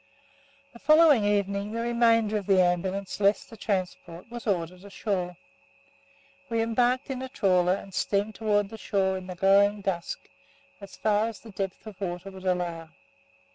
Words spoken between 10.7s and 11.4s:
as far as